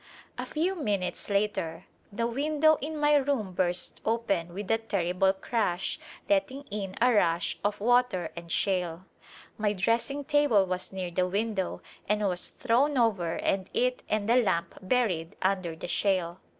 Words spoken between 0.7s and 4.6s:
minutes later the window in my room burst open